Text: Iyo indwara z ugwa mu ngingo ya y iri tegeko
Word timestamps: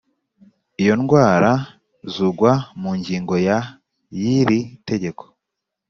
Iyo 0.81 0.93
indwara 0.97 1.51
z 2.13 2.15
ugwa 2.27 2.51
mu 2.81 2.91
ngingo 2.99 3.35
ya 3.47 3.59
y 4.19 4.23
iri 4.39 4.59
tegeko 4.87 5.23